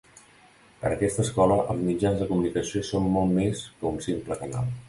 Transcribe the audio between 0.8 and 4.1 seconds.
Per a aquesta escola els mitjans de comunicació són molt més que un